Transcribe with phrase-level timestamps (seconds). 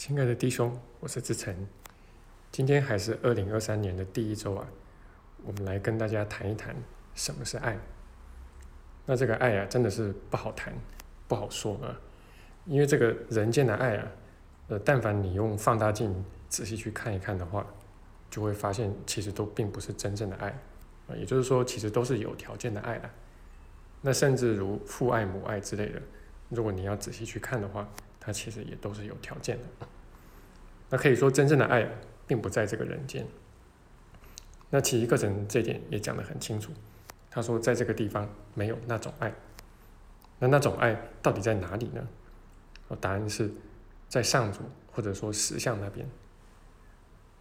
[0.00, 1.54] 亲爱的弟兄，我是志成。
[2.50, 4.66] 今天还是二零二三年的第一周啊，
[5.44, 6.74] 我们来跟大家谈一谈
[7.14, 7.76] 什么是爱。
[9.04, 10.72] 那这个爱啊，真的是不好谈，
[11.28, 11.94] 不好说啊。
[12.64, 14.08] 因为这个人间的爱啊，
[14.68, 17.66] 呃，但凡你用放大镜仔细去看一看的话，
[18.30, 20.48] 就会发现其实都并不是真正的爱
[21.08, 21.14] 啊。
[21.14, 23.10] 也就是说，其实都是有条件的爱的。
[24.00, 26.00] 那甚至如父爱、母爱之类的，
[26.48, 27.86] 如果你要仔细去看的话，
[28.20, 29.86] 它其实也都是有条件的。
[30.90, 31.88] 那可以说，真正的爱
[32.26, 33.26] 并不在这个人间。
[34.68, 36.70] 那其实课程这点也讲得很清楚。
[37.30, 39.32] 他说，在这个地方没有那种爱。
[40.38, 42.06] 那那种爱到底在哪里呢？
[43.00, 43.50] 答案是
[44.08, 44.60] 在上主
[44.90, 46.08] 或者说实相那边。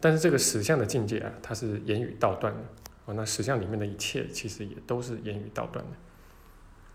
[0.00, 2.60] 但是这个实相的境界啊，它是言语道断的。
[3.04, 5.92] 哦，那实相里面的一切其实也都是言语道断的。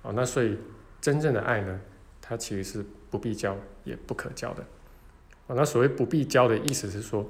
[0.01, 0.57] 哦，那所以
[0.99, 1.79] 真正的爱呢，
[2.29, 4.63] 它其实是不必教也不可教的。
[5.47, 7.27] 哦，那所谓不必教的意思是说，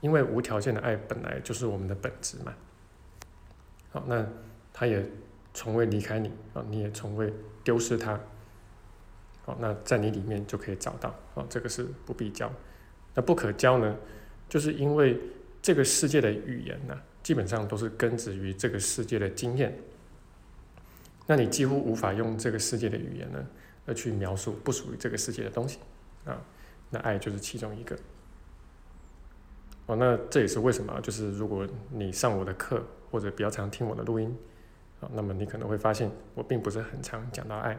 [0.00, 2.52] 因为无条件的爱本来就是我们的本质嘛。
[3.92, 4.26] 好，那
[4.72, 5.08] 他也
[5.54, 7.32] 从未离开你啊，你也从未
[7.62, 8.18] 丢失他。
[9.44, 11.14] 好，那在你里面就可以找到。
[11.34, 12.52] 哦，这个是不必教。
[13.14, 13.96] 那不可教呢，
[14.48, 15.16] 就是因为
[15.62, 19.78] 这个世界的语言呢，基本上都是根植于这个世界的经验。
[21.24, 23.46] 那你几乎无法用这个世界的语言呢，
[23.86, 25.78] 而去描述不属于这个世界的东西
[26.24, 26.40] 啊。
[26.90, 27.96] 那爱就是其中一个。
[29.86, 34.34] 哦，那这也是为什么，就是如果你上我的课或者比较常听我的录音，
[35.00, 37.72] 啊，那么你可能会发现我并不是很常讲到爱。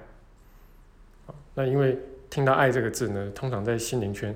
[1.26, 1.98] 啊，那因为
[2.30, 4.36] 听到爱这个字呢，通常在心灵圈、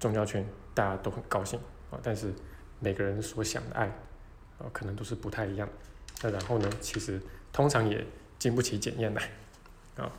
[0.00, 1.60] 宗教圈大家都很高兴
[1.92, 2.32] 啊，但是
[2.80, 3.86] 每个人所想的爱
[4.58, 5.68] 啊，可能都是不太一样。
[6.22, 7.20] 那然后呢，其实
[7.52, 8.04] 通常也
[8.40, 9.20] 经不起检验的
[10.02, 10.10] 啊，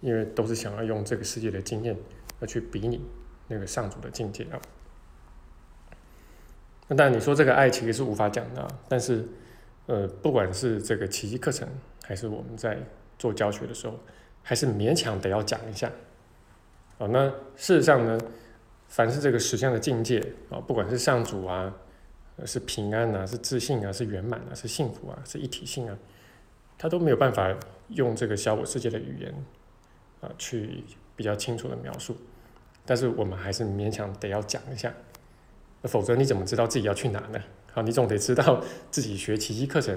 [0.00, 1.96] 因为都是想要用这个世界的经验
[2.40, 3.00] 而去比拟。
[3.52, 4.54] 那个上主的境界啊，
[6.86, 9.26] 那当然你说这个爱其实是无法讲的，但是
[9.86, 11.68] 呃，不管是这个奇迹课程，
[12.04, 12.78] 还是我们在
[13.18, 13.98] 做教学的时候，
[14.44, 15.90] 还是勉强得要讲一下。
[16.98, 18.16] 啊，那事实上呢，
[18.86, 21.74] 凡是这个实相的境界啊，不管是上主啊，
[22.46, 25.98] 是平安啊，是自信啊，是圆满啊，是幸福啊，是一体性啊，
[26.78, 27.52] 他都没有办法
[27.88, 29.34] 用这个小我世界的语言
[30.20, 30.84] 啊，去
[31.16, 32.16] 比较清楚的描述。
[32.84, 34.92] 但是我们还是勉强得要讲一下，
[35.84, 37.40] 否则你怎么知道自己要去哪呢？
[37.72, 38.60] 好，你总得知道
[38.90, 39.96] 自己学奇迹课程，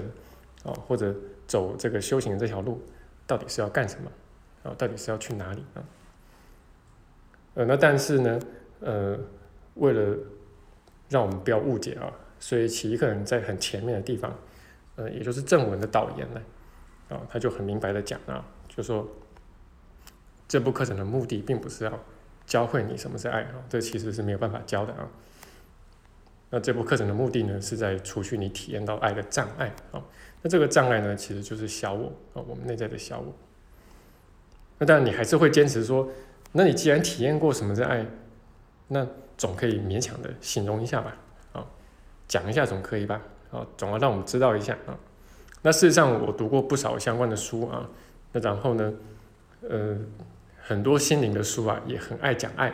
[0.62, 1.14] 哦，或者
[1.46, 2.80] 走这个修行这条路，
[3.26, 4.10] 到底是要干什么？
[4.62, 5.82] 啊，到底是要去哪里啊？
[7.54, 8.40] 呃，那但是呢，
[8.80, 9.18] 呃，
[9.74, 10.16] 为了
[11.08, 14.34] 让我们不要误解啊，所以奇迹课程在很前面的地方，
[14.96, 16.40] 呃，也就是正文的导言呢，
[17.08, 19.06] 啊，他就很明白的讲啊，就说
[20.54, 21.92] 这部课程的目的并不是要。
[22.46, 23.54] 教会你什么是爱啊？
[23.68, 25.08] 这其实是没有办法教的啊。
[26.50, 30.00] 那这部课程的目的呢，是在除去你体验到爱的障碍啊。
[30.42, 33.34] 那这个障碍呢，其实就是小我啊，我们内在的小我。
[34.78, 36.08] 那当然你还是会坚持说，
[36.52, 38.06] 那你既然体验过什么是爱，
[38.86, 39.04] 那
[39.36, 41.16] 总可以勉强的形容一下吧？
[41.54, 41.66] 啊，
[42.28, 43.20] 讲一下总可以吧？
[43.50, 44.94] 啊，总要让我们知道一下啊。
[45.62, 47.88] 那事实上我读过不少相关的书啊。
[48.32, 48.92] 那然后呢，
[49.62, 49.98] 呃。
[50.66, 52.72] 很多心灵的书啊，也很爱讲爱，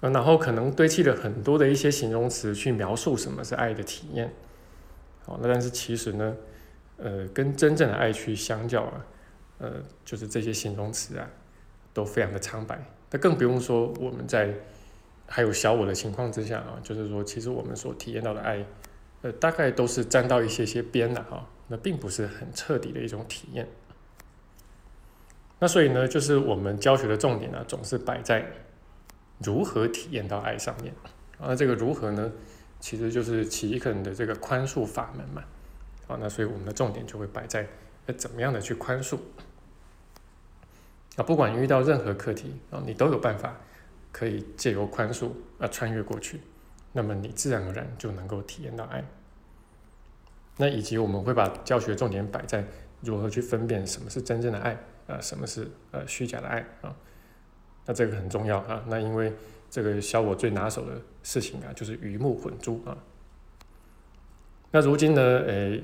[0.00, 4.32] 然后可能堆砌了很多的一些形容词去描述什么是爱的体验。
[5.24, 6.36] 好，那但是其实呢，
[6.96, 9.06] 呃，跟真正的爱去相较啊，
[9.58, 11.28] 呃，就是这些形容词啊，
[11.92, 12.80] 都非常的苍白。
[13.10, 14.54] 那更不用说我们在
[15.26, 18.64] 还有小我的情况之下啊，就是说，其实我们所体验到的爱，
[19.22, 23.66] 呃，大概都是沾到一些些边的哈，那并不是很彻底的一种体验。
[25.58, 28.44] 那所以呢，就是我们教学的重点呢，总是摆在
[29.38, 30.92] 如何体验到爱上面。
[31.38, 32.30] 啊，这个如何呢？
[32.78, 35.42] 其实就是奇肯的这个宽恕法门嘛。
[36.08, 37.66] 啊，那所以我们的重点就会摆在
[38.06, 39.16] 要怎么样的去宽恕。
[41.16, 43.56] 啊，不管遇到任何课题啊，你都有办法
[44.12, 46.40] 可以借由宽恕啊穿越过去，
[46.92, 49.02] 那么你自然而然就能够体验到爱。
[50.58, 52.64] 那以及我们会把教学重点摆在
[53.00, 54.78] 如何去分辨什么是真正的爱。
[55.06, 56.94] 啊，什么是呃虚假的爱啊？
[57.84, 58.82] 那这个很重要啊。
[58.88, 59.32] 那因为
[59.70, 62.96] 这个小我最拿手的事情啊，就是鱼目混珠啊。
[64.70, 65.82] 那如今呢，诶，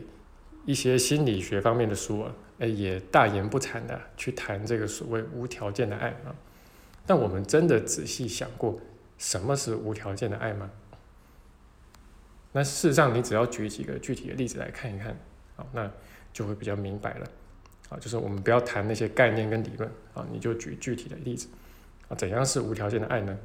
[0.66, 6.34] 一些心理学方面的书啊，诶，也大言不惭的去谈这个所谓无条件的爱啊。
[7.06, 8.78] 但我们真的仔细想过，
[9.18, 10.70] 什么是无条件的爱吗？
[12.52, 15.16] 那事实上，你只要举几个具体的例子来看一看，
[15.56, 15.90] 好，那
[16.32, 17.26] 就会比较明白了。
[17.92, 21.46] 啊，就是我们不要谈那些概念跟理论啊，你就举具体的例子
[22.08, 23.38] 啊，怎样是无条件的爱呢？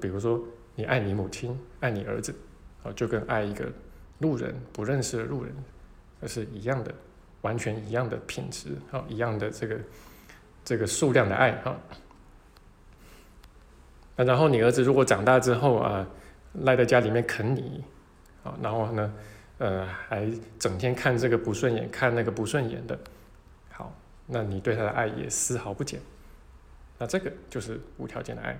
[0.00, 0.42] 比如说
[0.74, 2.34] 你爱你母亲，爱你儿子，
[2.82, 3.70] 啊，就跟爱一个
[4.18, 5.54] 路人不认识的路人，
[6.18, 6.92] 那是一样的，
[7.42, 9.78] 完全一样的品质，啊，一样的这个
[10.64, 11.76] 这个数量的爱，哈。
[14.16, 16.06] 那然后你儿子如果长大之后啊，
[16.62, 17.84] 赖在家里面啃你，
[18.42, 19.14] 啊，然后呢，
[19.58, 20.26] 呃，还
[20.58, 22.98] 整天看这个不顺眼，看那个不顺眼的，
[24.26, 26.00] 那你对他的爱也丝毫不减，
[26.98, 28.58] 那这个就是无条件的爱。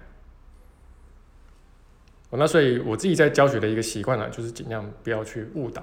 [2.31, 5.82] 那所以我自己在教学的一个习惯呢，就是尽量不要去误导，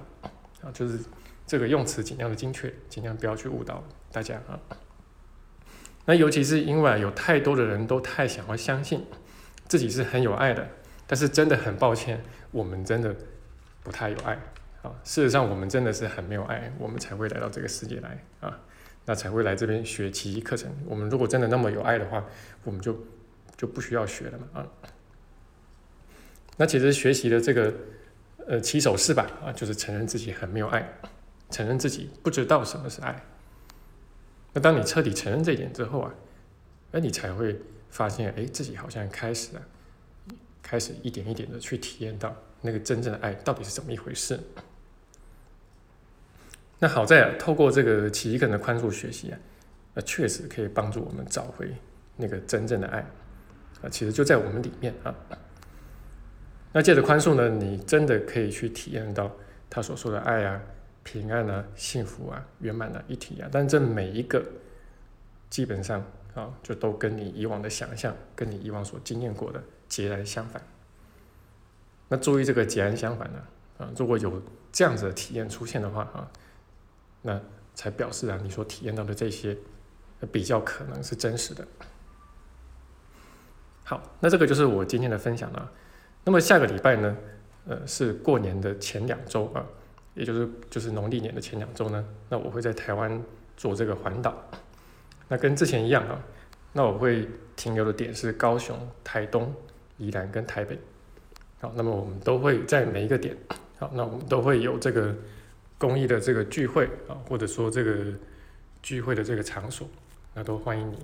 [0.62, 1.00] 啊，就是
[1.46, 4.60] 这个用词尽量的精确，尽量不要去误导大家啊。
[6.06, 9.06] 那尤其是因为有太多的人都太想要相信。
[9.68, 10.68] 自己是很有爱的，
[11.06, 13.16] 但是真的很抱歉，我们真的
[13.84, 14.34] 不太有爱
[14.82, 14.90] 啊。
[15.04, 18.60] 事实上，我们真的是很没有爱，我们才会来到这个世界来啊，
[19.10, 20.72] 那才会来这边学奇课程。
[20.86, 22.24] 我们如果真的那么有爱的话，
[22.64, 22.96] 我们就
[23.58, 24.68] 就不需要学了嘛啊。
[26.58, 27.74] 那其实学习的这个
[28.46, 30.88] 呃起手式吧啊，就是承认自己很没有爱，
[31.50, 33.20] 承认自己不知道什么是爱。
[34.54, 36.14] 那当你彻底承认这一点之后啊，
[36.92, 37.60] 那你才会。
[37.92, 39.62] 发现哎，自己好像开始了，
[40.62, 44.40] 开始一点一点的去体验到那个真正的爱到底是怎么一回事。
[46.80, 49.38] 那好在啊，透过这个奇异课的宽恕学习啊，
[49.94, 51.72] 那确实可以帮助我们找回
[52.16, 53.00] 那个真正的爱
[53.84, 55.14] 啊，其实就在我们里面啊。
[56.72, 59.32] 那借着宽恕呢，你真的可以去体验到
[59.70, 60.62] 他所说的爱啊、
[61.04, 63.50] 平安啊、幸福啊、圆满啊一体啊。
[63.52, 64.44] 但这每一个
[65.50, 66.04] 基本上。
[66.36, 70.62] 啊，就都跟你以往的想象，跟你以往所经验过的截然相反。
[72.08, 73.40] 那注意这个截然相反呢？
[73.80, 74.40] 啊，如果有
[74.72, 76.30] 这样子的体验出现的话啊，
[77.22, 77.40] 那
[77.76, 79.56] 才表示啊，你所体验到的这些
[80.32, 81.68] 比较可能是真实的。
[83.84, 85.72] 好，那这个就是我今天的分享了。
[86.24, 87.18] 那么下个礼拜呢，
[87.68, 89.66] 呃，是过年的前两周啊，
[90.14, 93.22] 也就是就是农历年的前两周呢，那我会在台湾
[93.58, 94.36] 做这个环岛。
[95.28, 96.22] 那跟之前一样啊，
[96.74, 99.54] 那我会停留的点是高雄、台东、
[99.98, 100.80] 宜兰跟台北。
[101.62, 103.36] 好，那么我们都会在每一个点，
[103.78, 105.16] 好，那我们都会有这个
[105.80, 108.14] 公益的这个聚会啊，或者说这个
[108.84, 109.90] 聚会的这个场所，
[110.36, 111.00] 那都欢迎你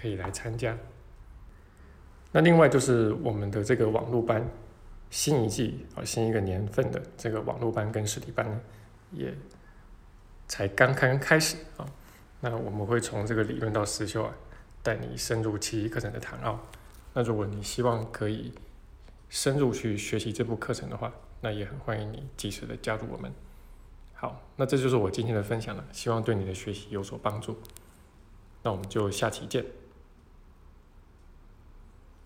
[0.00, 0.74] 可以来参加。
[2.30, 4.48] 那另外就是我们的这个网络班，
[5.10, 8.60] 新一季啊，新一个年份的这个网络班跟实体班呢，
[9.10, 9.34] 也
[10.48, 11.84] 才刚刚开始啊。
[12.40, 14.32] 那我们会从这个理论到实修啊，
[14.82, 16.58] 带你深入奇异课程的谈奥。
[17.12, 18.54] 那如果你希望可以
[19.28, 23.30] 深入去学习这部课程的话，那也很欢迎你及时的加入我们。
[24.22, 27.58] 好，那这就是我今天的分享了，希望对你的学习有所帮助。
[28.62, 29.66] 那我们就下期见。